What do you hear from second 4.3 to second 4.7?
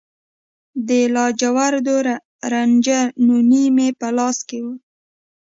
کې